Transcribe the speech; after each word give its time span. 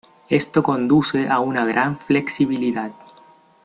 Esto 0.29 0.63
conduce 0.63 1.27
a 1.29 1.39
una 1.41 1.63
gran 1.63 1.95
flexibilidad. 1.95 2.89